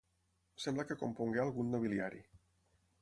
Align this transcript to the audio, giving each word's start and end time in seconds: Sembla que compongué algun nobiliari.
Sembla 0.63 0.85
que 0.91 0.97
compongué 1.01 1.43
algun 1.43 1.69
nobiliari. 1.75 2.27